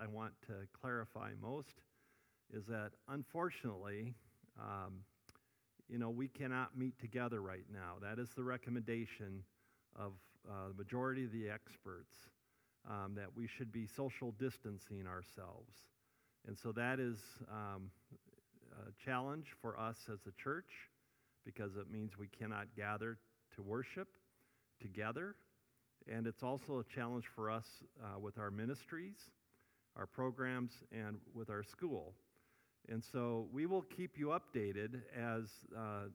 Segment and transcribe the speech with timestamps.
[0.00, 1.80] I want to clarify most
[2.52, 4.14] is that unfortunately,
[4.58, 5.00] um,
[5.88, 7.94] you know, we cannot meet together right now.
[8.00, 9.42] That is the recommendation
[9.96, 10.12] of
[10.48, 12.14] uh, the majority of the experts
[12.88, 15.74] um, that we should be social distancing ourselves.
[16.46, 17.18] And so that is
[17.50, 17.90] um,
[18.72, 20.70] a challenge for us as a church
[21.44, 23.18] because it means we cannot gather
[23.56, 24.08] to worship
[24.80, 25.34] together.
[26.10, 27.66] And it's also a challenge for us
[28.02, 29.16] uh, with our ministries,
[29.98, 32.14] our programs, and with our school.
[32.88, 36.06] And so we will keep you updated as, uh,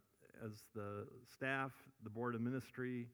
[0.44, 1.72] as the staff,
[2.04, 3.08] the board of ministry,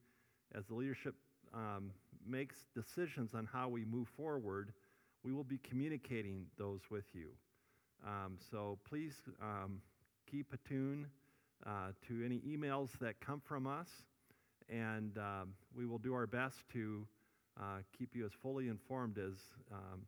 [0.54, 1.14] as the leadership
[1.52, 1.90] um,
[2.26, 4.72] makes decisions on how we move forward.
[5.24, 7.28] We will be communicating those with you.
[8.06, 9.82] Um, so please um,
[10.30, 11.06] keep attuned
[11.66, 13.88] uh, to any emails that come from us,
[14.68, 17.06] and um, we will do our best to
[17.60, 19.34] uh, keep you as fully informed as,
[19.70, 20.02] um,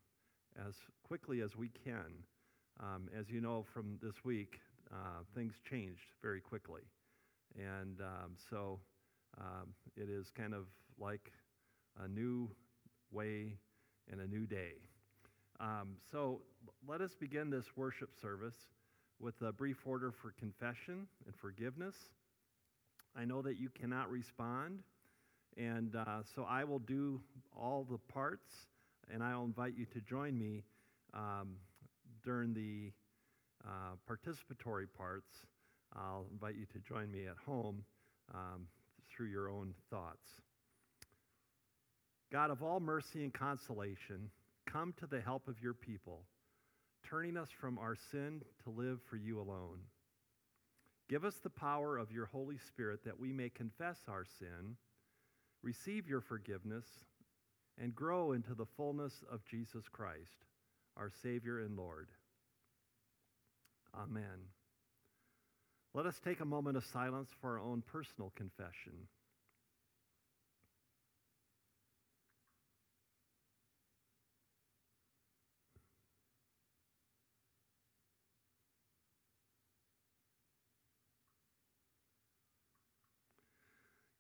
[0.58, 2.24] as quickly as we can.
[2.80, 6.82] Um, as you know from this week, uh, things changed very quickly.
[7.56, 8.80] And um, so
[9.38, 10.66] um, it is kind of
[10.98, 11.32] like
[12.02, 12.50] a new
[13.10, 13.58] way
[14.10, 14.74] and a new day.
[15.60, 16.40] Um, so
[16.88, 18.56] let us begin this worship service
[19.20, 21.94] with a brief order for confession and forgiveness.
[23.16, 24.80] I know that you cannot respond,
[25.56, 27.20] and uh, so I will do
[27.56, 28.50] all the parts,
[29.10, 30.64] and I'll invite you to join me
[31.14, 31.56] um,
[32.24, 32.92] during the
[33.64, 35.30] uh, participatory parts.
[35.94, 37.84] I'll invite you to join me at home
[38.34, 38.66] um,
[39.08, 40.40] through your own thoughts.
[42.32, 44.30] God of all mercy and consolation,
[44.66, 46.22] come to the help of your people,
[47.06, 49.80] turning us from our sin to live for you alone.
[51.10, 54.76] Give us the power of your Holy Spirit that we may confess our sin,
[55.62, 56.86] receive your forgiveness,
[57.80, 60.44] and grow into the fullness of Jesus Christ,
[60.96, 62.08] our Savior and Lord.
[63.94, 64.48] Amen.
[65.94, 68.92] Let us take a moment of silence for our own personal confession.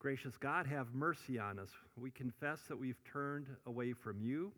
[0.02, 1.68] Gracious God, have mercy on us.
[1.96, 4.50] We confess that we've turned away from you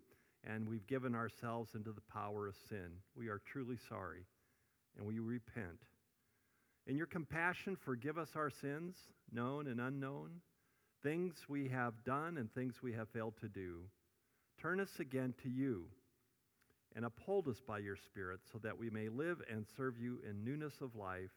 [0.43, 2.88] and we've given ourselves into the power of sin.
[3.15, 4.25] We are truly sorry
[4.97, 5.82] and we repent.
[6.87, 8.97] In your compassion, forgive us our sins,
[9.31, 10.31] known and unknown,
[11.03, 13.81] things we have done and things we have failed to do.
[14.62, 15.84] Turn us again to you
[16.97, 20.43] and uphold us by your Spirit so that we may live and serve you in
[20.43, 21.32] newness of life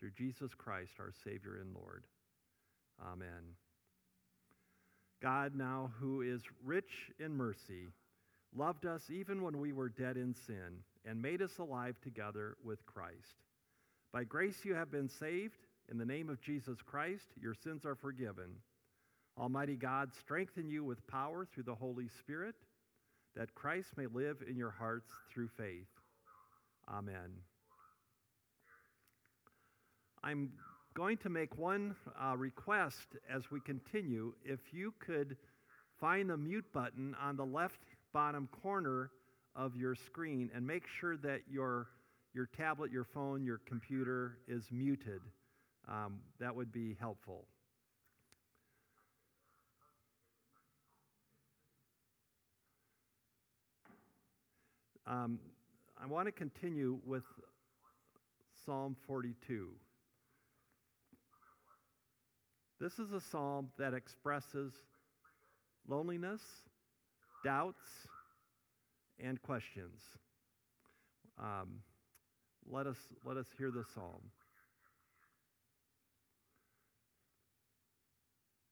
[0.00, 2.02] through Jesus Christ, our Savior and Lord.
[3.04, 3.54] Amen.
[5.22, 7.88] God, now who is rich in mercy,
[8.54, 12.84] loved us even when we were dead in sin, and made us alive together with
[12.86, 13.42] Christ.
[14.12, 15.58] By grace you have been saved.
[15.88, 18.56] In the name of Jesus Christ, your sins are forgiven.
[19.38, 22.56] Almighty God, strengthen you with power through the Holy Spirit,
[23.36, 25.86] that Christ may live in your hearts through faith.
[26.88, 27.42] Amen.
[30.24, 30.50] I'm
[30.96, 34.32] going to make one uh, request as we continue.
[34.46, 35.36] If you could
[36.00, 37.80] find the mute button on the left
[38.14, 39.10] bottom corner
[39.54, 41.88] of your screen and make sure that your,
[42.32, 45.20] your tablet, your phone, your computer is muted,
[45.86, 47.44] um, that would be helpful.
[55.06, 55.38] Um,
[56.02, 57.22] I want to continue with
[58.64, 59.68] Psalm 42.
[62.78, 64.72] This is a psalm that expresses
[65.88, 66.42] loneliness,
[67.42, 67.86] doubts,
[69.18, 70.02] and questions.
[71.38, 71.80] Um,
[72.70, 74.30] let, us, let us hear the psalm.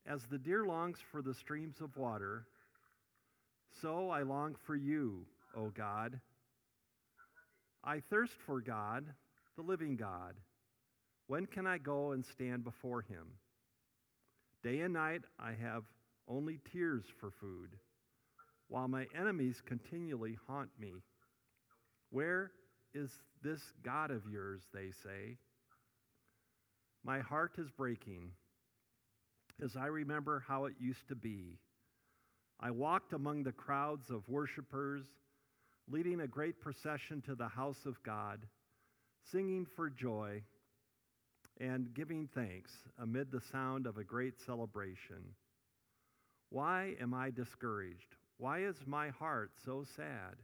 [0.06, 2.44] As the deer longs for the streams of water,
[3.81, 5.25] so I long for you,
[5.56, 6.20] O God.
[7.82, 9.06] I thirst for God,
[9.56, 10.34] the living God.
[11.26, 13.25] When can I go and stand before him?
[14.64, 15.82] Day and night I have
[16.26, 17.76] only tears for food,
[18.69, 20.94] while my enemies continually haunt me.
[22.08, 22.50] Where
[22.94, 23.11] is
[23.43, 25.37] this God of yours, they say?
[27.05, 28.31] My heart is breaking
[29.62, 31.58] as I remember how it used to be.
[32.58, 35.05] I walked among the crowds of worshipers,
[35.90, 38.40] leading a great procession to the house of God,
[39.31, 40.43] singing for joy
[41.61, 45.35] and giving thanks amid the sound of a great celebration.
[46.51, 48.17] Why am I discouraged?
[48.39, 50.37] Why is my heart so sad?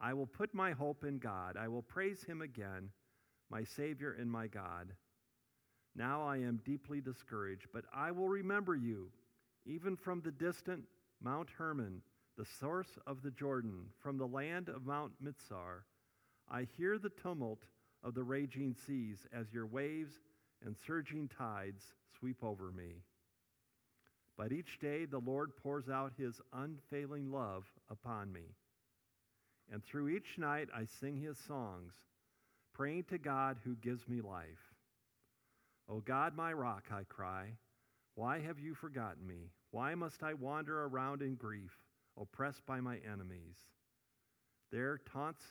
[0.00, 1.56] I will put my hope in God.
[1.56, 2.90] I will praise him again,
[3.50, 4.92] my Savior and my God.
[5.94, 9.10] Now I am deeply discouraged, but I will remember you,
[9.64, 10.84] even from the distant
[11.22, 12.02] Mount Hermon,
[12.36, 15.84] the source of the Jordan, from the land of Mount Mizar.
[16.50, 17.62] I hear the tumult
[18.06, 20.12] of the raging seas as your waves
[20.64, 21.82] and surging tides
[22.18, 23.02] sweep over me.
[24.38, 28.54] But each day the Lord pours out his unfailing love upon me.
[29.72, 31.94] And through each night I sing his songs,
[32.72, 34.74] praying to God who gives me life.
[35.88, 37.54] O God, my rock, I cry,
[38.14, 39.50] why have you forgotten me?
[39.72, 41.72] Why must I wander around in grief,
[42.20, 43.56] oppressed by my enemies?
[44.70, 45.42] Their taunts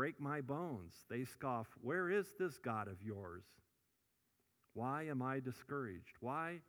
[0.00, 0.94] break my bones.
[1.10, 3.44] They scoff, Where is this God of yours?
[4.72, 6.14] Why am I discouraged?
[6.20, 6.60] Why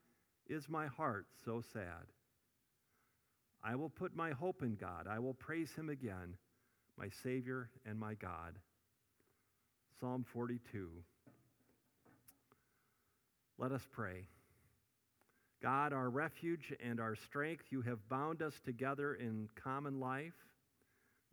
[0.49, 2.11] is my heart so sad?
[3.63, 5.07] I will put my hope in God.
[5.09, 6.35] I will praise him again,
[6.97, 8.59] my Savior and my God.
[10.01, 10.89] Psalm 42.
[13.57, 14.27] Let us pray.
[15.63, 20.33] God, our refuge and our strength, you have bound us together in common life.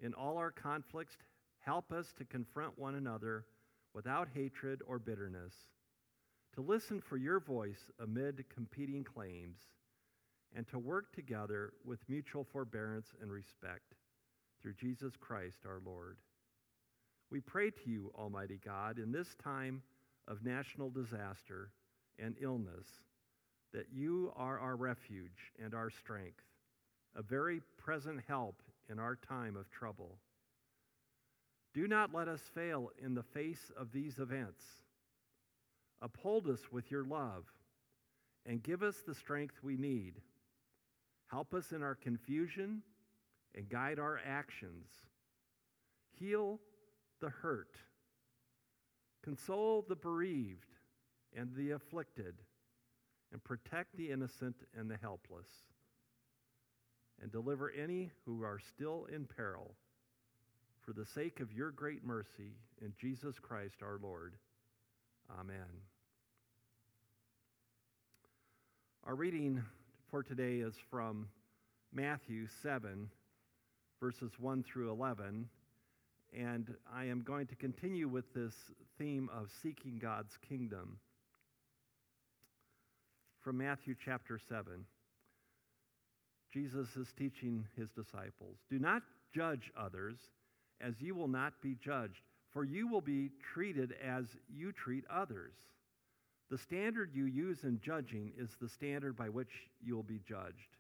[0.01, 1.17] In all our conflicts,
[1.61, 3.45] help us to confront one another
[3.95, 5.53] without hatred or bitterness,
[6.55, 9.59] to listen for your voice amid competing claims,
[10.55, 13.95] and to work together with mutual forbearance and respect
[14.61, 16.17] through Jesus Christ our Lord.
[17.31, 19.83] We pray to you, Almighty God, in this time
[20.27, 21.71] of national disaster
[22.19, 22.87] and illness,
[23.75, 26.43] that you are our refuge and our strength,
[27.15, 30.19] a very present help in our time of trouble.
[31.79, 34.65] Do not let us fail in the face of these events.
[36.03, 37.45] Uphold us with your love
[38.45, 40.15] and give us the strength we need.
[41.29, 42.83] Help us in our confusion
[43.55, 44.89] and guide our actions.
[46.19, 46.59] Heal
[47.21, 47.77] the hurt.
[49.23, 50.75] Console the bereaved
[51.33, 52.35] and the afflicted,
[53.31, 55.47] and protect the innocent and the helpless,
[57.23, 59.77] and deliver any who are still in peril,
[60.89, 64.37] for the sake of your great mercy in Jesus Christ our Lord.
[65.39, 65.83] Amen.
[69.05, 69.63] Our reading
[70.11, 71.29] for today is from
[71.93, 73.11] Matthew 7,
[74.01, 75.51] verses 1 through 11.
[76.35, 78.55] And I am going to continue with this
[78.97, 81.01] theme of seeking God's kingdom
[83.41, 84.87] from Matthew chapter 7.
[86.51, 89.03] Jesus is teaching his disciples Do not
[89.35, 90.17] judge others,
[90.81, 95.55] as you will not be judged, for you will be treated as you treat others.
[96.51, 100.77] The standard you use in judging is the standard by which you will be judged.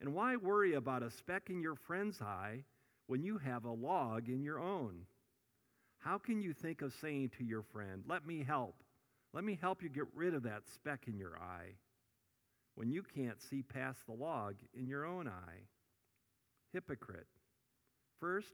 [0.00, 2.64] And why worry about a speck in your friend's eye
[3.06, 5.06] when you have a log in your own?
[5.98, 8.74] How can you think of saying to your friend, Let me help?
[9.32, 11.74] Let me help you get rid of that speck in your eye
[12.74, 15.62] when you can't see past the log in your own eye?
[16.72, 17.26] Hypocrite.
[18.20, 18.52] First,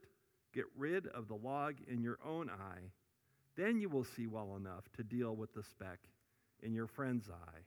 [0.53, 2.91] get rid of the log in your own eye.
[3.55, 5.99] Then you will see well enough to deal with the speck
[6.63, 7.61] in your friend's eye.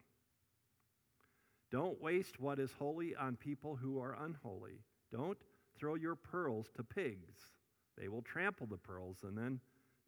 [1.71, 4.81] Don't waste what is holy on people who are unholy.
[5.11, 5.37] Don't
[5.77, 7.37] throw your pearls to pigs.
[7.97, 9.59] They will trample the pearls and then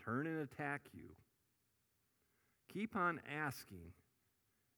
[0.04, 1.16] turn and attack you.
[2.72, 3.94] Keep on asking,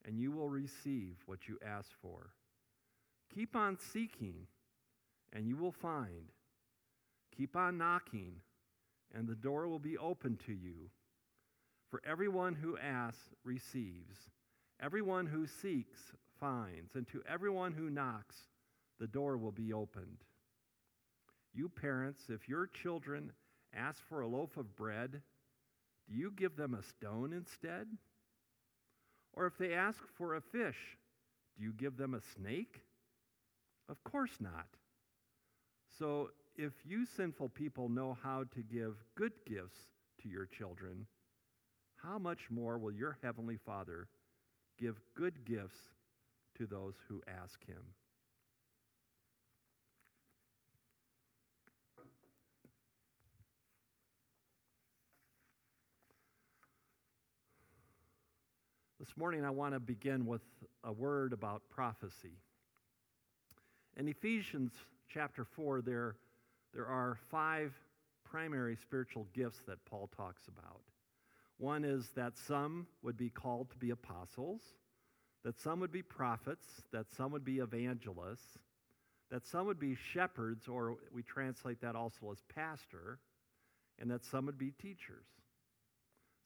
[0.06, 2.32] and you will receive what you ask for.
[3.34, 4.48] Keep on seeking,
[5.34, 6.32] and you will find.
[7.40, 8.34] Keep on knocking,
[9.16, 10.90] and the door will be open to you.
[11.90, 14.18] For everyone who asks receives,
[14.84, 18.36] everyone who seeks finds, and to everyone who knocks,
[19.00, 20.18] the door will be opened.
[21.54, 23.32] You parents, if your children
[23.74, 25.22] ask for a loaf of bread,
[26.10, 27.88] do you give them a stone instead?
[29.32, 30.98] Or if they ask for a fish,
[31.58, 32.82] do you give them a snake?
[33.88, 34.68] Of course not.
[35.98, 39.78] So if you sinful people know how to give good gifts
[40.22, 41.06] to your children,
[41.96, 44.08] how much more will your heavenly Father
[44.78, 45.78] give good gifts
[46.58, 47.84] to those who ask him?
[59.00, 60.42] This morning, I want to begin with
[60.84, 62.38] a word about prophecy.
[63.98, 64.72] In Ephesians
[65.08, 66.16] chapter 4, there,
[66.74, 67.74] there are five
[68.24, 70.82] primary spiritual gifts that Paul talks about.
[71.58, 74.62] One is that some would be called to be apostles,
[75.44, 78.58] that some would be prophets, that some would be evangelists,
[79.32, 83.20] that some would be shepherds, or we translate that also as pastor,
[84.00, 85.26] and that some would be teachers.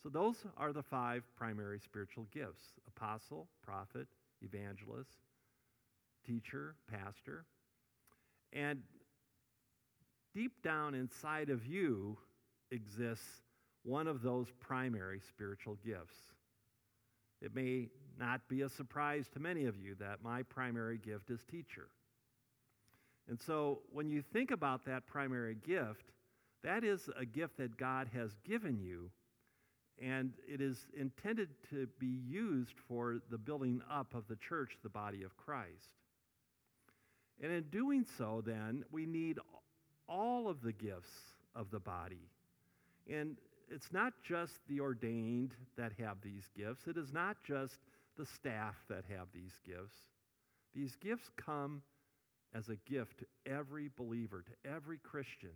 [0.01, 4.07] So those are the five primary spiritual gifts apostle, prophet,
[4.41, 5.11] evangelist,
[6.25, 7.45] teacher, pastor.
[8.51, 8.81] And
[10.33, 12.17] deep down inside of you
[12.71, 13.43] exists
[13.83, 16.17] one of those primary spiritual gifts.
[17.41, 21.41] It may not be a surprise to many of you that my primary gift is
[21.49, 21.89] teacher.
[23.27, 26.11] And so when you think about that primary gift,
[26.63, 29.11] that is a gift that God has given you,
[30.01, 34.89] and it is intended to be used for the building up of the church, the
[34.89, 35.91] body of Christ.
[37.41, 39.39] And in doing so, then, we need
[40.07, 41.11] all of the gifts
[41.55, 42.29] of the body.
[43.09, 43.37] And
[43.69, 47.77] it's not just the ordained that have these gifts, it is not just
[48.17, 49.95] the staff that have these gifts.
[50.75, 51.81] These gifts come
[52.55, 55.49] as a gift to every believer, to every Christian.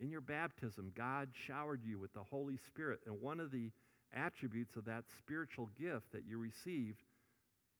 [0.00, 3.70] In your baptism, God showered you with the Holy Spirit, and one of the
[4.14, 7.02] attributes of that spiritual gift that you received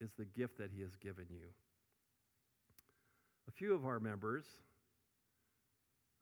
[0.00, 1.46] is the gift that He has given you.
[3.48, 4.44] A few of our members,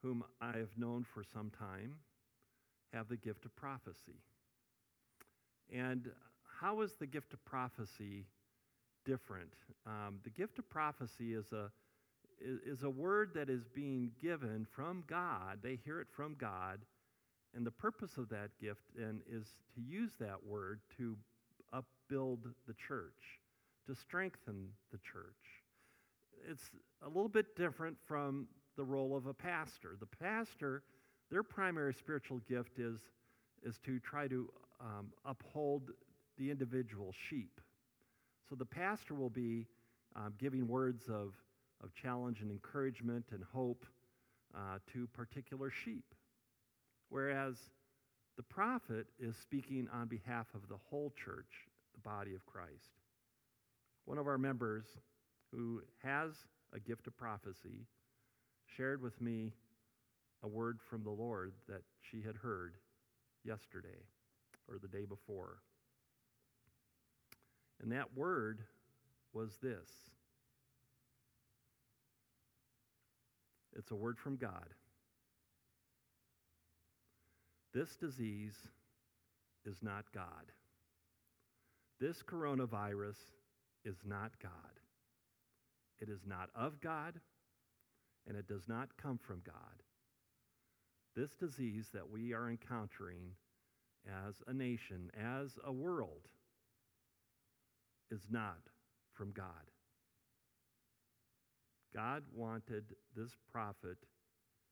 [0.04, 1.94] whom I have known for some time,
[2.92, 4.20] have the gift of prophecy.
[5.72, 6.10] And
[6.60, 8.26] how is the gift of prophecy
[9.06, 9.54] different?
[9.86, 11.70] Um, the gift of prophecy is a,
[12.38, 15.60] is, a word that is being given from God.
[15.62, 16.80] They hear it from God.
[17.56, 21.16] And the purpose of that gift then is to use that word to
[21.72, 23.40] upbuild the church,
[23.88, 25.62] to strengthen the church.
[26.50, 26.70] It's
[27.02, 29.96] a little bit different from the role of a pastor.
[29.98, 30.82] The pastor,
[31.30, 33.00] their primary spiritual gift is,
[33.62, 34.48] is to try to
[34.80, 35.90] um, uphold
[36.38, 37.60] the individual sheep.
[38.48, 39.66] So the pastor will be
[40.16, 41.32] um, giving words of,
[41.82, 43.84] of challenge and encouragement and hope
[44.54, 46.04] uh, to particular sheep.
[47.08, 47.56] Whereas
[48.36, 52.98] the prophet is speaking on behalf of the whole church, the body of Christ.
[54.04, 54.84] One of our members
[55.52, 56.32] who has
[56.72, 57.86] a gift of prophecy
[58.76, 59.52] shared with me
[60.42, 62.74] a word from the Lord that she had heard
[63.44, 64.02] yesterday
[64.68, 65.58] or the day before.
[67.82, 68.60] And that word
[69.32, 69.90] was this
[73.76, 74.68] it's a word from God.
[77.72, 78.54] This disease
[79.66, 80.52] is not God.
[82.00, 83.16] This coronavirus
[83.84, 84.52] is not God.
[86.00, 87.14] It is not of God,
[88.28, 89.82] and it does not come from God.
[91.16, 93.32] This disease that we are encountering
[94.26, 96.28] as a nation, as a world,
[98.10, 98.58] is not
[99.12, 99.46] from God.
[101.94, 102.84] God wanted
[103.16, 103.98] this prophet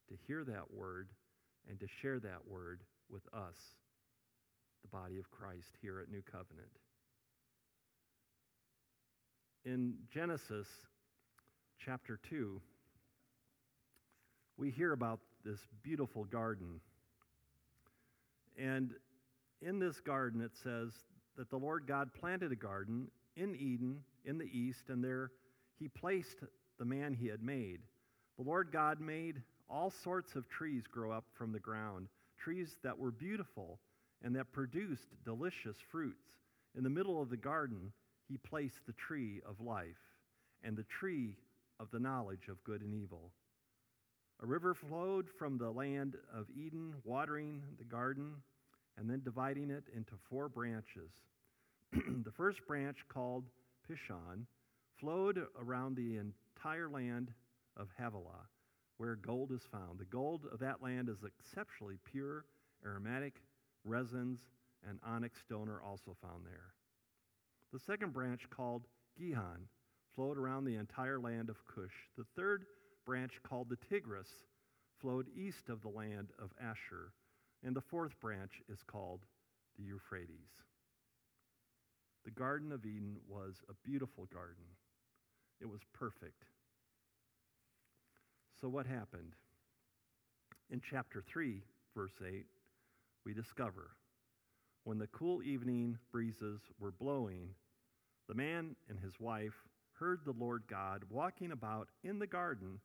[0.08, 1.08] to hear that word
[1.68, 3.56] and to share that word with us,
[4.82, 6.72] the body of Christ here at New Covenant.
[9.64, 10.66] In Genesis
[11.78, 12.60] chapter 2,
[14.56, 16.80] we hear about this beautiful garden.
[18.58, 18.92] And
[19.60, 20.92] in this garden, it says
[21.36, 25.30] that the Lord God planted a garden in Eden in the east, and there
[25.78, 26.38] he placed
[26.78, 27.80] the man he had made.
[28.36, 32.98] The Lord God made all sorts of trees grow up from the ground, trees that
[32.98, 33.78] were beautiful
[34.22, 36.28] and that produced delicious fruits.
[36.76, 37.92] In the middle of the garden,
[38.28, 39.96] he placed the tree of life
[40.62, 41.36] and the tree
[41.80, 43.32] of the knowledge of good and evil.
[44.42, 48.34] A river flowed from the land of Eden, watering the garden
[48.98, 51.12] and then dividing it into four branches.
[51.92, 53.44] the first branch, called
[53.88, 54.46] Pishon,
[54.98, 57.30] flowed around the entire land
[57.76, 58.48] of Havilah,
[58.96, 60.00] where gold is found.
[60.00, 62.44] The gold of that land is exceptionally pure,
[62.84, 63.34] aromatic
[63.84, 64.40] resins,
[64.88, 66.74] and onyx stone are also found there.
[67.72, 69.68] The second branch, called Gihon,
[70.16, 71.94] flowed around the entire land of Cush.
[72.18, 72.66] The third
[73.04, 74.28] branch, called the Tigris,
[75.00, 77.12] flowed east of the land of Ashur.
[77.64, 79.20] And the fourth branch is called
[79.78, 80.50] the Euphrates.
[82.24, 84.64] The Garden of Eden was a beautiful garden,
[85.60, 86.44] it was perfect.
[88.60, 89.34] So, what happened?
[90.70, 91.62] In chapter 3,
[91.94, 92.46] verse 8,
[93.24, 93.90] we discover
[94.84, 97.50] when the cool evening breezes were blowing,
[98.28, 99.54] the man and his wife
[99.92, 102.80] heard the Lord God walking about in the garden,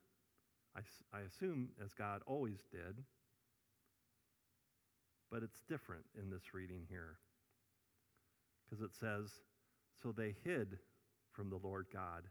[0.78, 3.04] I, I assume as God always did,
[5.32, 7.18] but it's different in this reading here
[8.64, 9.32] because it says,
[10.02, 10.78] So they hid
[11.34, 12.24] from the Lord God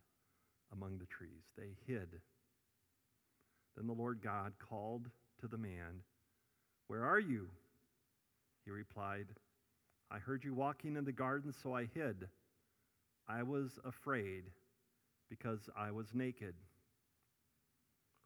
[0.73, 1.45] among the trees.
[1.57, 2.09] They hid
[3.77, 5.11] Then the Lord God called
[5.41, 6.03] to the man,
[6.87, 7.49] Where are you?
[8.65, 9.27] He replied,
[10.11, 12.29] I heard you walking in the garden, so I hid.
[13.29, 14.45] I was afraid
[15.29, 16.55] because I was naked.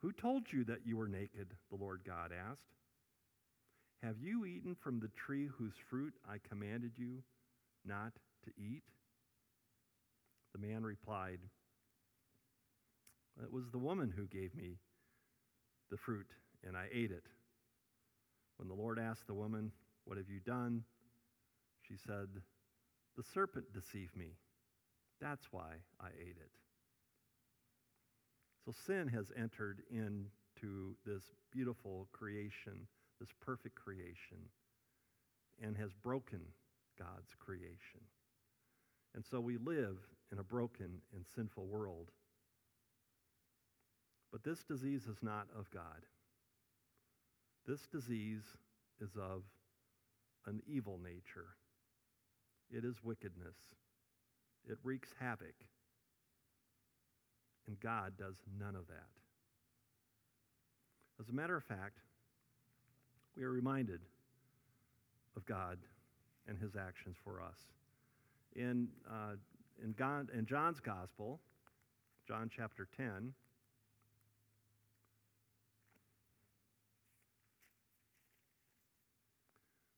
[0.03, 1.49] Who told you that you were naked?
[1.71, 2.73] The Lord God asked.
[4.03, 7.23] Have you eaten from the tree whose fruit I commanded you
[7.85, 8.13] not
[8.45, 8.85] to eat?
[10.55, 11.41] The man replied,
[13.43, 14.79] It was the woman who gave me
[15.91, 16.29] the fruit,
[16.67, 17.25] and I ate it.
[18.57, 19.71] When the Lord asked the woman,
[20.07, 20.85] What have you done?
[21.83, 22.29] She said,
[23.19, 24.37] The serpent deceived me.
[25.21, 26.51] That's why I ate it.
[28.65, 32.87] So sin has entered into this beautiful creation,
[33.19, 34.39] this perfect creation,
[35.63, 36.41] and has broken
[36.99, 38.01] God's creation.
[39.15, 39.97] And so we live
[40.31, 42.11] in a broken and sinful world.
[44.31, 46.07] But this disease is not of God.
[47.67, 48.45] This disease
[49.01, 49.43] is of
[50.47, 51.57] an evil nature.
[52.71, 53.57] It is wickedness.
[54.69, 55.55] It wreaks havoc.
[57.67, 59.09] And God does none of that.
[61.21, 61.99] As a matter of fact,
[63.37, 64.01] we are reminded
[65.37, 65.79] of God
[66.49, 67.57] and his actions for us.
[68.57, 69.37] In, uh,
[69.83, 71.41] in, God, in John's Gospel,
[72.27, 73.33] John chapter 10,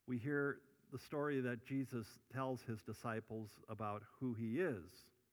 [0.06, 0.58] we hear
[0.92, 4.84] the story that Jesus tells his disciples about who he is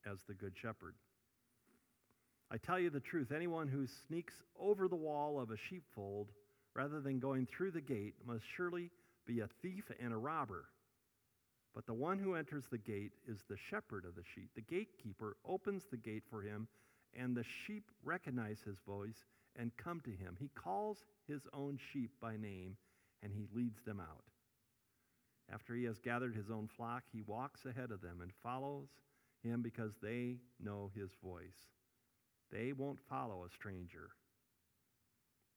[0.10, 0.96] as the Good Shepherd.
[2.52, 6.30] I tell you the truth anyone who sneaks over the wall of a sheepfold
[6.74, 8.90] rather than going through the gate must surely
[9.26, 10.66] be a thief and a robber.
[11.76, 14.50] But the one who enters the gate is the shepherd of the sheep.
[14.56, 16.68] The gatekeeper opens the gate for him,
[17.14, 19.26] and the sheep recognize his voice
[19.56, 20.36] and come to him.
[20.40, 22.78] He calls his own sheep by name,
[23.22, 24.24] and he leads them out.
[25.52, 28.88] After he has gathered his own flock, he walks ahead of them and follows
[29.44, 31.70] him because they know his voice.
[32.52, 34.10] They won't follow a stranger.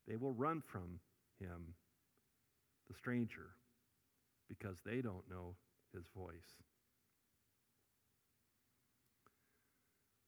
[0.06, 1.00] They will run from
[1.38, 1.74] him,
[2.88, 3.54] the stranger,
[4.48, 5.54] because they don't know
[5.94, 6.62] his voice.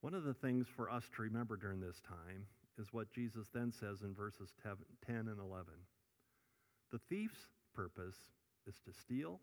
[0.01, 2.47] One of the things for us to remember during this time
[2.79, 5.65] is what Jesus then says in verses 10 and 11.
[6.93, 8.17] The thief's purpose
[8.67, 9.41] is to steal,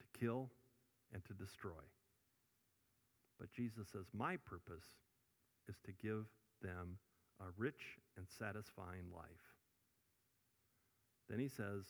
[0.00, 0.50] to kill,
[1.12, 1.84] and to destroy.
[3.38, 4.84] But Jesus says, My purpose
[5.68, 6.26] is to give
[6.62, 6.98] them
[7.40, 9.26] a rich and satisfying life.
[11.28, 11.84] Then he says,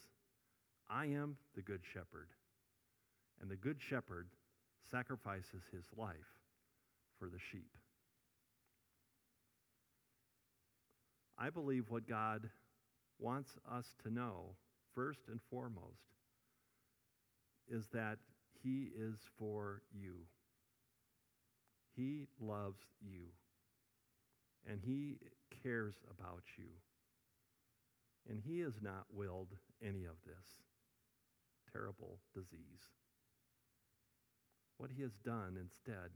[0.89, 2.29] I am the good shepherd,
[3.41, 4.29] and the good shepherd
[4.91, 6.15] sacrifices his life
[7.19, 7.71] for the sheep.
[11.39, 12.49] I believe what God
[13.19, 14.55] wants us to know,
[14.95, 16.15] first and foremost,
[17.69, 18.19] is that
[18.63, 20.15] he is for you.
[21.95, 23.27] He loves you.
[24.69, 25.19] And he
[25.63, 26.69] cares about you.
[28.29, 30.47] And he has not willed any of this
[31.73, 32.91] terrible disease.
[34.79, 36.11] What he has done instead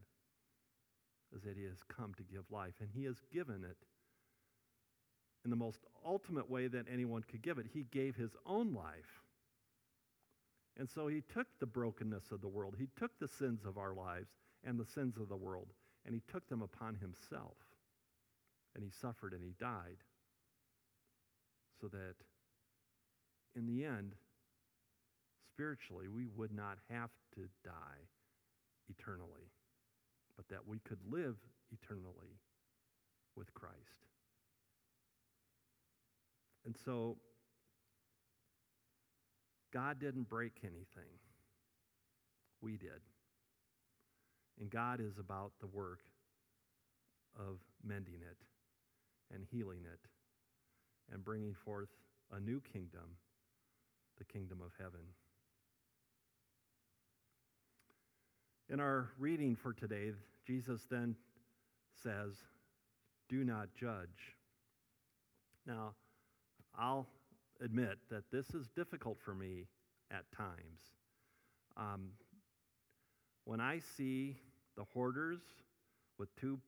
[1.34, 3.76] is that he has come to give life, and he has given it
[5.44, 7.66] in the most ultimate way that anyone could give it.
[7.72, 9.22] He gave his own life.
[10.76, 13.94] And so he took the brokenness of the world, he took the sins of our
[13.94, 14.30] lives
[14.64, 15.68] and the sins of the world,
[16.04, 17.56] and he took them upon himself.
[18.74, 19.98] And he suffered and he died
[21.80, 22.14] so that
[23.56, 24.14] in the end,
[25.52, 28.08] spiritually, we would not have to die
[28.88, 29.50] eternally,
[30.36, 31.36] but that we could live
[31.72, 32.38] eternally
[33.36, 33.76] with Christ.
[36.64, 37.16] And so,
[39.72, 41.10] God didn't break anything.
[42.60, 43.00] We did.
[44.60, 46.00] And God is about the work
[47.38, 48.36] of mending it
[49.34, 50.00] and healing it
[51.12, 51.88] and bringing forth
[52.32, 53.16] a new kingdom,
[54.18, 55.00] the kingdom of heaven.
[58.68, 60.12] In our reading for today,
[60.46, 61.16] Jesus then
[62.02, 62.34] says,
[63.28, 64.36] Do not judge.
[65.66, 65.94] Now,
[66.78, 67.06] I'll
[67.60, 69.66] admit that this is difficult for me
[70.10, 70.80] at times.
[71.76, 72.10] Um,
[73.44, 74.36] when I see
[74.76, 75.40] the hoarders
[76.18, 76.58] with two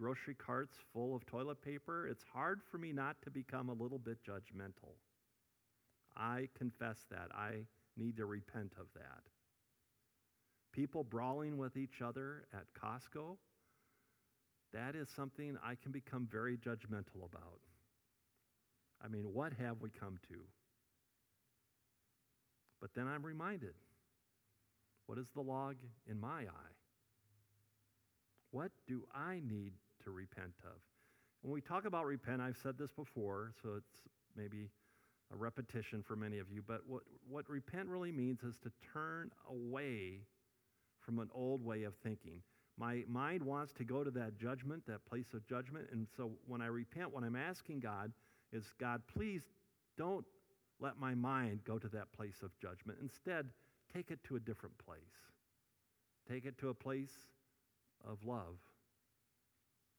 [0.00, 3.98] grocery carts full of toilet paper, it's hard for me not to become a little
[3.98, 4.94] bit judgmental.
[6.16, 7.28] I confess that.
[7.34, 9.22] I need to repent of that.
[10.72, 13.36] People brawling with each other at Costco,
[14.72, 17.60] that is something I can become very judgmental about.
[19.04, 20.36] I mean, what have we come to?
[22.80, 23.74] But then I'm reminded
[25.06, 25.76] what is the log
[26.08, 26.76] in my eye?
[28.52, 29.72] What do I need
[30.04, 30.80] to repent of?
[31.42, 33.92] When we talk about repent, I've said this before, so it's
[34.36, 34.68] maybe
[35.32, 39.30] a repetition for many of you, but what, what repent really means is to turn
[39.48, 40.20] away
[41.00, 42.42] from an old way of thinking.
[42.76, 46.60] My mind wants to go to that judgment, that place of judgment, and so when
[46.60, 48.12] I repent, what I'm asking God
[48.52, 49.42] is, God, please
[49.96, 50.24] don't
[50.80, 52.98] let my mind go to that place of judgment.
[53.02, 53.50] Instead,
[53.94, 55.00] take it to a different place.
[56.28, 57.12] Take it to a place
[58.08, 58.56] of love,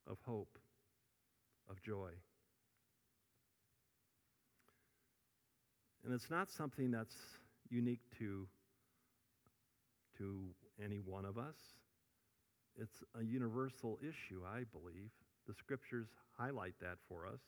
[0.09, 0.57] of hope,
[1.69, 2.11] of joy.
[6.03, 7.15] And it's not something that's
[7.69, 8.47] unique to,
[10.17, 10.39] to
[10.83, 11.55] any one of us.
[12.79, 15.11] It's a universal issue, I believe.
[15.47, 17.39] The scriptures highlight that for us.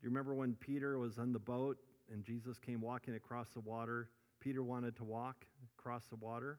[0.00, 1.78] Do you remember when Peter was on the boat
[2.10, 4.08] and Jesus came walking across the water?
[4.40, 5.44] Peter wanted to walk
[5.78, 6.58] across the water,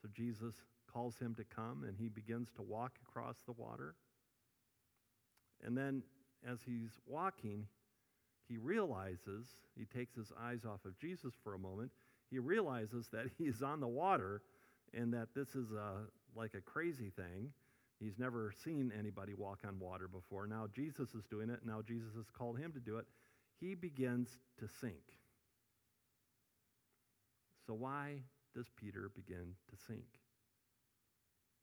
[0.00, 0.54] so Jesus
[0.92, 3.94] calls him to come and he begins to walk across the water.
[5.64, 6.02] And then
[6.48, 7.66] as he's walking,
[8.48, 11.90] he realizes, he takes his eyes off of Jesus for a moment,
[12.30, 14.42] he realizes that he's on the water
[14.94, 17.52] and that this is a, like a crazy thing.
[18.00, 20.46] He's never seen anybody walk on water before.
[20.46, 21.60] Now Jesus is doing it.
[21.66, 23.04] Now Jesus has called him to do it.
[23.60, 24.94] He begins to sink.
[27.66, 28.22] So, why
[28.54, 30.06] does Peter begin to sink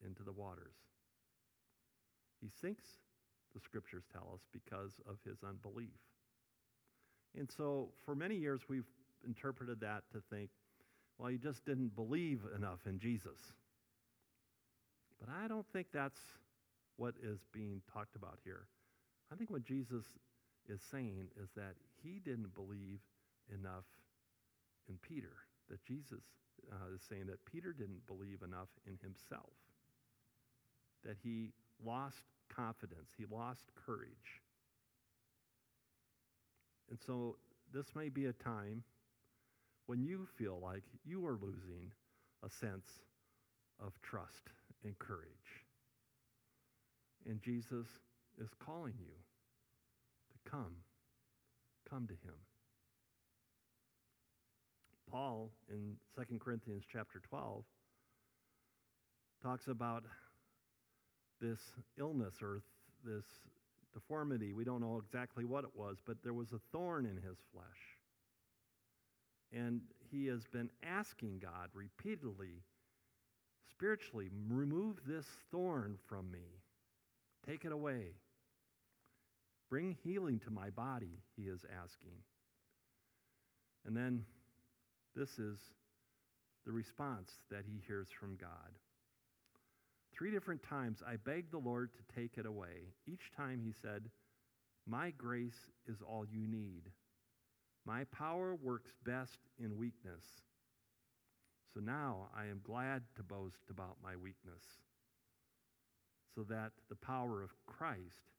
[0.06, 0.76] into the waters?
[2.42, 2.86] He sinks,
[3.54, 5.98] the scriptures tell us, because of his unbelief.
[7.38, 8.88] And so, for many years, we've
[9.26, 10.50] interpreted that to think,
[11.18, 13.40] well, he just didn't believe enough in Jesus.
[15.20, 16.20] But I don't think that's
[16.98, 18.68] what is being talked about here.
[19.32, 20.06] I think what Jesus
[20.70, 23.00] is saying is that he didn't believe
[23.54, 23.86] enough
[24.90, 25.34] in Peter,
[25.70, 26.22] that Jesus
[26.72, 29.54] uh, is saying that Peter didn't believe enough in himself,
[31.08, 34.42] that he lost confidence, he lost courage.
[36.90, 37.38] And so
[37.74, 38.84] this may be a time
[39.88, 41.92] when you feel like you are losing
[42.46, 42.88] a sense
[43.84, 44.50] of trust
[44.84, 45.66] and courage.
[47.26, 47.88] And Jesus
[48.40, 49.14] is calling you
[50.32, 50.76] to come.
[51.90, 52.36] Come to him.
[55.10, 57.64] Paul in 2 Corinthians chapter 12
[59.42, 60.04] talks about
[61.42, 61.60] this
[62.00, 62.62] illness or
[63.04, 63.26] this
[63.94, 64.54] deformity.
[64.54, 67.66] We don't know exactly what it was, but there was a thorn in his flesh.
[69.54, 72.64] And he has been asking God repeatedly,
[73.72, 76.62] spiritually, remove this thorn from me.
[77.48, 78.16] Take it away.
[79.70, 82.18] Bring healing to my body, he is asking.
[83.86, 84.26] And then
[85.16, 85.58] this is
[86.66, 88.50] the response that he hears from God.
[90.18, 92.94] Three different times I begged the Lord to take it away.
[93.06, 94.10] Each time he said,
[94.88, 96.90] My grace is all you need.
[97.86, 100.24] My power works best in weakness.
[101.74, 104.64] So now I am glad to boast about my weakness,
[106.34, 108.32] so that the power of Christ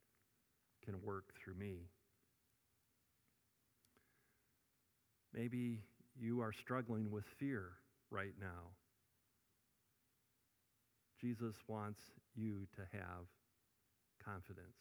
[0.84, 1.86] can work through me.
[5.32, 5.82] Maybe
[6.18, 7.70] you are struggling with fear
[8.10, 8.77] right now.
[11.20, 12.00] Jesus wants
[12.34, 13.26] you to have
[14.24, 14.76] confidence.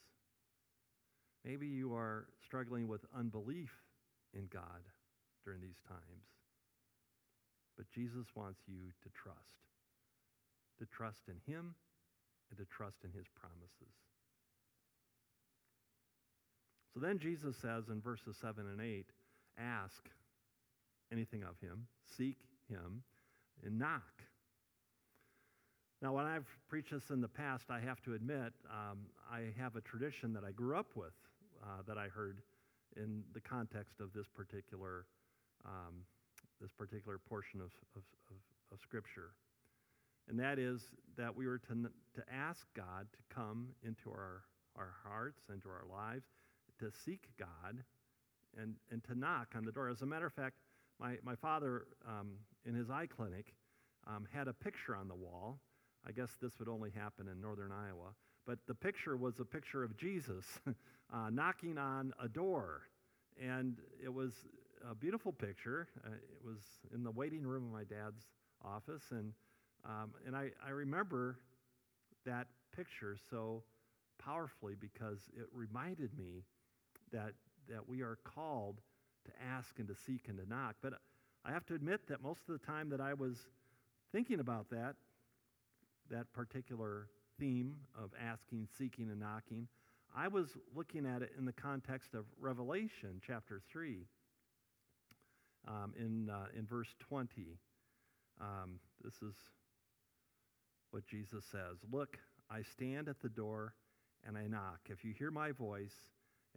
[1.45, 3.71] Maybe you are struggling with unbelief
[4.33, 4.83] in God
[5.45, 6.25] during these times.
[7.77, 9.63] But Jesus wants you to trust,
[10.79, 11.75] to trust in Him
[12.49, 13.95] and to trust in His promises.
[16.93, 19.05] So then Jesus says in verses 7 and 8
[19.59, 20.09] ask
[21.11, 23.03] anything of Him, seek Him,
[23.63, 24.23] and knock.
[26.01, 28.99] Now, when I've preached this in the past, I have to admit um,
[29.31, 31.13] I have a tradition that I grew up with
[31.63, 32.41] uh, that I heard
[32.95, 35.05] in the context of this particular
[35.65, 36.05] um,
[36.61, 38.37] this particular portion of, of, of,
[38.71, 39.31] of, Scripture,
[40.29, 40.81] and that is
[41.17, 44.43] that we were to to ask God to come into our
[44.75, 46.27] our hearts, into our lives,
[46.79, 47.83] to seek God,
[48.55, 49.89] and and to knock on the door.
[49.89, 50.57] As a matter of fact,
[50.99, 52.33] my my father um,
[52.65, 53.55] in his eye clinic
[54.05, 55.59] um, had a picture on the wall
[56.07, 58.13] I guess this would only happen in northern Iowa.
[58.45, 60.45] But the picture was a picture of Jesus
[61.13, 62.83] uh, knocking on a door.
[63.41, 64.33] And it was
[64.89, 65.87] a beautiful picture.
[66.05, 66.59] Uh, it was
[66.93, 68.21] in the waiting room of my dad's
[68.63, 69.03] office.
[69.11, 69.33] And,
[69.85, 71.39] um, and I, I remember
[72.25, 73.63] that picture so
[74.17, 76.43] powerfully because it reminded me
[77.11, 77.33] that
[77.69, 78.81] that we are called
[79.25, 80.75] to ask and to seek and to knock.
[80.81, 80.93] But
[81.45, 83.37] I have to admit that most of the time that I was
[84.11, 84.95] thinking about that,
[86.09, 87.07] that particular
[87.39, 89.67] theme of asking, seeking, and knocking,
[90.15, 94.05] I was looking at it in the context of Revelation chapter 3,
[95.67, 97.59] um, in, uh, in verse 20.
[98.39, 99.35] Um, this is
[100.91, 102.17] what Jesus says Look,
[102.49, 103.73] I stand at the door
[104.25, 104.79] and I knock.
[104.89, 105.95] If you hear my voice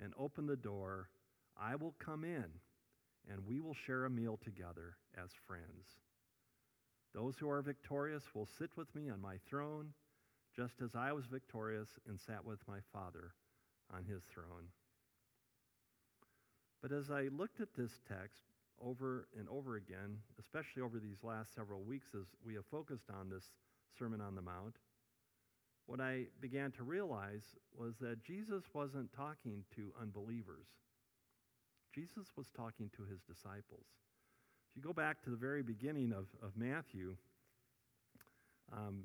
[0.02, 1.10] and open the door,
[1.60, 2.46] I will come in
[3.30, 5.98] and we will share a meal together as friends.
[7.14, 9.92] Those who are victorious will sit with me on my throne,
[10.54, 13.32] just as I was victorious and sat with my Father
[13.92, 14.68] on his throne.
[16.82, 18.44] But as I looked at this text
[18.80, 23.28] over and over again, especially over these last several weeks as we have focused on
[23.28, 23.52] this
[23.98, 24.76] Sermon on the Mount,
[25.86, 27.42] what I began to realize
[27.76, 30.68] was that Jesus wasn't talking to unbelievers.
[31.92, 33.86] Jesus was talking to his disciples.
[34.70, 37.16] If you go back to the very beginning of, of Matthew,
[38.72, 39.02] um,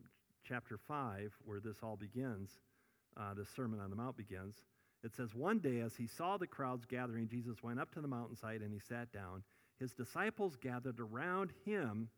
[0.47, 2.51] chapter 5, where this all begins,
[3.17, 4.53] uh, the Sermon on the Mount begins,
[5.03, 8.07] it says, One day as he saw the crowds gathering, Jesus went up to the
[8.07, 9.43] mountainside and he sat down.
[9.79, 12.09] His disciples gathered around him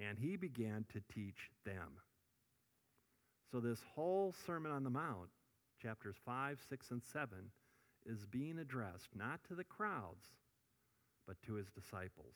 [0.00, 1.98] and he began to teach them.
[3.50, 5.30] So, this whole Sermon on the Mount,
[5.82, 7.28] chapters 5, 6, and 7,
[8.06, 10.26] is being addressed not to the crowds,
[11.26, 12.34] but to his disciples.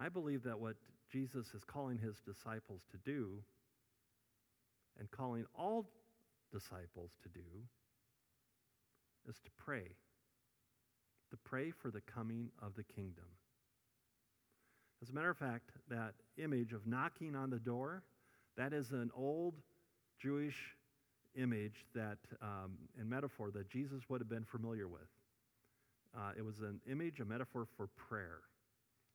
[0.00, 0.76] I believe that what
[1.10, 3.42] Jesus is calling his disciples to do,
[4.98, 5.86] and calling all
[6.52, 7.46] disciples to do,
[9.28, 9.96] is to pray.
[11.30, 13.24] To pray for the coming of the kingdom.
[15.02, 18.02] As a matter of fact, that image of knocking on the door,
[18.56, 19.54] that is an old
[20.20, 20.76] Jewish
[21.36, 25.08] image that, um, and metaphor that Jesus would have been familiar with.
[26.16, 28.40] Uh, it was an image, a metaphor for prayer.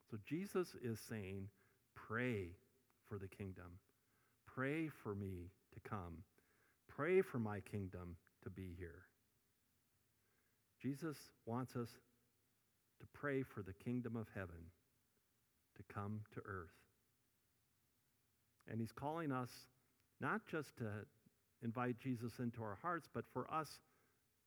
[0.10, 1.48] So Jesus is saying,
[1.96, 2.50] pray
[3.08, 3.80] for the kingdom.
[4.46, 6.24] Pray for me to come.
[6.88, 9.04] Pray for my kingdom to be here.
[10.82, 11.90] Jesus wants us
[13.00, 14.70] to pray for the kingdom of heaven
[15.78, 16.76] to come to earth.
[18.70, 19.50] And he's calling us
[20.22, 20.90] not just to
[21.64, 23.80] invite Jesus into our hearts, but for us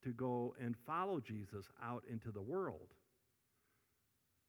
[0.05, 2.95] to go and follow Jesus out into the world.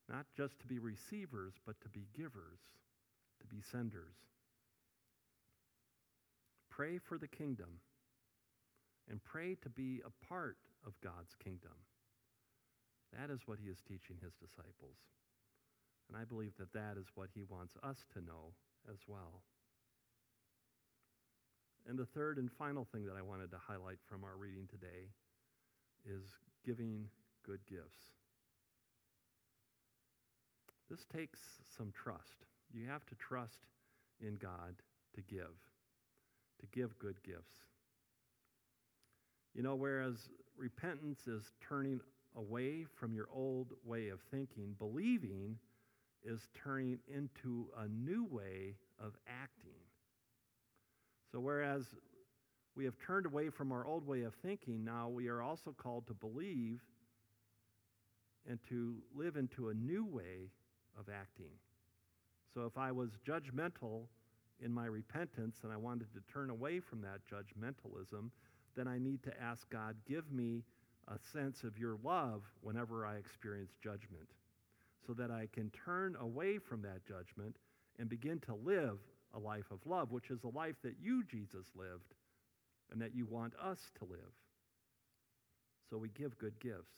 [0.09, 2.59] Not just to be receivers, but to be givers,
[3.41, 4.15] to be senders.
[6.69, 7.81] Pray for the kingdom
[9.09, 11.75] and pray to be a part of God's kingdom.
[13.17, 14.97] That is what he is teaching his disciples.
[16.07, 18.53] And I believe that that is what he wants us to know
[18.89, 19.41] as well.
[21.87, 25.07] And the third and final thing that I wanted to highlight from our reading today
[26.05, 26.23] is
[26.65, 27.07] giving
[27.45, 28.16] good gifts.
[30.89, 31.39] This takes
[31.77, 32.45] some trust.
[32.73, 33.67] You have to trust
[34.21, 34.75] in God
[35.15, 35.55] to give,
[36.59, 37.55] to give good gifts.
[39.53, 41.99] You know, whereas repentance is turning
[42.35, 45.57] away from your old way of thinking, believing
[46.23, 49.79] is turning into a new way of acting.
[51.31, 51.83] So, whereas
[52.75, 56.07] we have turned away from our old way of thinking, now we are also called
[56.07, 56.81] to believe
[58.49, 60.51] and to live into a new way
[60.97, 61.51] of acting.
[62.53, 64.03] So, if I was judgmental
[64.59, 68.29] in my repentance and I wanted to turn away from that judgmentalism,
[68.75, 70.63] then I need to ask God, give me
[71.07, 74.27] a sense of your love whenever I experience judgment,
[75.05, 77.55] so that I can turn away from that judgment
[77.99, 78.99] and begin to live
[79.33, 82.13] a life of love, which is a life that you, Jesus, lived
[82.91, 84.19] and that you want us to live.
[85.89, 86.93] So we give good gifts.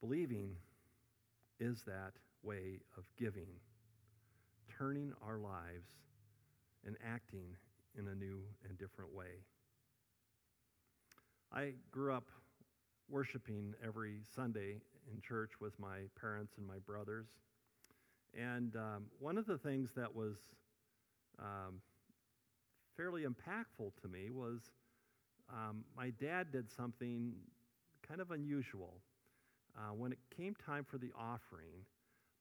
[0.00, 0.50] Believing
[1.60, 3.48] is that way of giving,
[4.78, 5.88] turning our lives
[6.86, 7.56] and acting
[7.98, 9.42] in a new and different way.
[11.52, 12.24] I grew up
[13.08, 14.76] worshiping every Sunday
[15.12, 17.26] in church with my parents and my brothers.
[18.38, 20.36] And um, one of the things that was
[21.38, 21.80] um,
[22.96, 24.60] fairly impactful to me was
[25.50, 27.32] um, my dad did something
[28.06, 28.94] kind of unusual.
[29.78, 31.86] Uh, when it came time for the offering,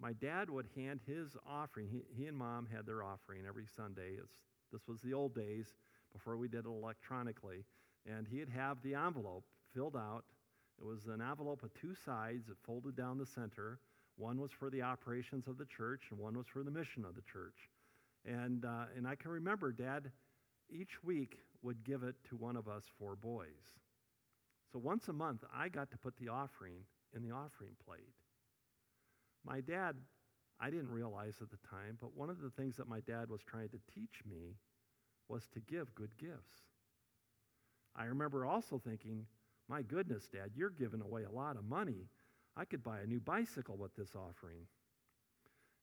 [0.02, 1.88] my dad would hand his offering.
[1.88, 4.18] He, he and mom had their offering every Sunday.
[4.18, 4.34] It's,
[4.72, 5.68] this was the old days
[6.12, 7.64] before we did it electronically.
[8.10, 10.24] And he'd have the envelope filled out.
[10.80, 13.80] It was an envelope with two sides that folded down the center.
[14.16, 17.16] One was for the operations of the church, and one was for the mission of
[17.16, 17.70] the church.
[18.26, 20.12] And, uh, and I can remember Dad
[20.70, 23.78] each week would give it to one of us four boys.
[24.72, 26.82] So once a month, I got to put the offering
[27.16, 28.14] in the offering plate.
[29.46, 29.96] My dad,
[30.60, 33.42] I didn't realize at the time, but one of the things that my dad was
[33.44, 34.56] trying to teach me
[35.30, 36.62] was to give good gifts.
[37.96, 39.26] I remember also thinking,
[39.68, 42.08] my goodness, Dad, you're giving away a lot of money.
[42.56, 44.68] I could buy a new bicycle with this offering.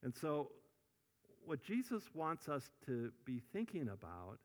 [0.03, 0.51] And so,
[1.45, 4.39] what Jesus wants us to be thinking about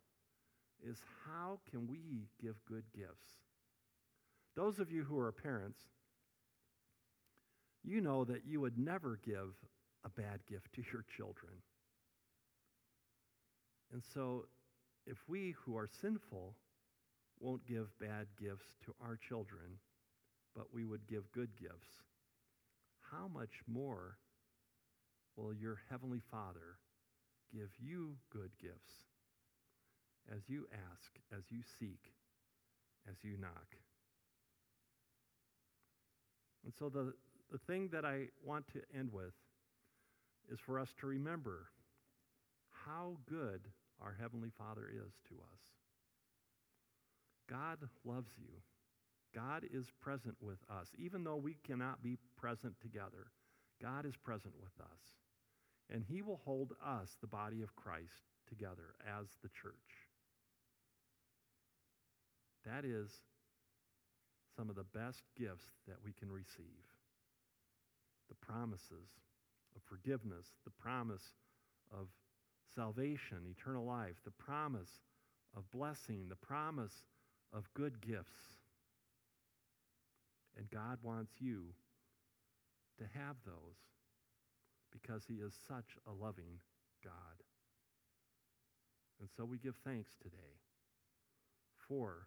[0.87, 3.29] is how can we give good gifts?
[4.55, 5.81] Those of you who are parents,
[7.85, 9.55] you know that you would never give
[10.05, 11.53] a bad gift to your children.
[13.93, 14.47] And so,
[15.07, 16.55] if we who are sinful
[17.41, 19.79] won't give bad gifts to our children,
[20.55, 22.03] but we would give good gifts,
[23.11, 24.19] how much more
[25.37, 26.79] will your Heavenly Father
[27.53, 28.93] give you good gifts
[30.31, 32.13] as you ask, as you seek,
[33.09, 33.77] as you knock?
[36.65, 37.15] And so, the,
[37.51, 39.35] the thing that I want to end with
[40.51, 41.67] is for us to remember
[42.87, 43.61] how good
[44.01, 45.61] our Heavenly Father is to us.
[47.49, 48.53] God loves you.
[49.35, 50.89] God is present with us.
[50.99, 53.31] Even though we cannot be present together,
[53.83, 55.01] God is present with us.
[55.93, 59.75] And He will hold us, the body of Christ, together as the church.
[62.65, 63.11] That is
[64.57, 66.85] some of the best gifts that we can receive
[68.31, 69.11] the promises
[69.77, 71.35] of forgiveness, the promise
[71.93, 72.07] of
[72.75, 75.03] salvation, eternal life, the promise
[75.57, 77.05] of blessing, the promise
[77.53, 78.57] of good gifts.
[80.57, 81.75] And God wants you
[82.99, 83.77] to have those
[84.93, 86.61] because He is such a loving
[87.05, 87.13] God.
[89.21, 90.59] And so we give thanks today
[91.89, 92.27] for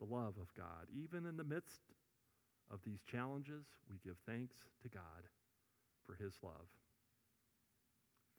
[0.00, 0.88] the love of God.
[0.92, 1.82] Even in the midst
[2.72, 5.26] of these challenges, we give thanks to God
[6.06, 6.70] for His love,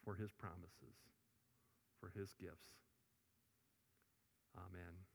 [0.04, 0.98] for His promises,
[2.00, 2.72] for His gifts.
[4.58, 5.11] Amen.